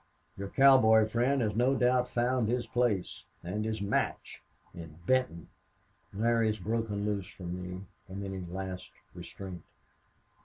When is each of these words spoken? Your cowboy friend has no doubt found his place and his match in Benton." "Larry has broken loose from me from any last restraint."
Your 0.35 0.47
cowboy 0.49 1.07
friend 1.07 1.41
has 1.41 1.55
no 1.55 1.75
doubt 1.75 2.07
found 2.09 2.49
his 2.49 2.65
place 2.65 3.25
and 3.43 3.63
his 3.63 3.83
match 3.83 4.41
in 4.73 4.97
Benton." 5.05 5.47
"Larry 6.11 6.47
has 6.47 6.57
broken 6.57 7.05
loose 7.05 7.27
from 7.27 7.61
me 7.61 7.85
from 8.07 8.25
any 8.25 8.39
last 8.47 8.91
restraint." 9.13 9.61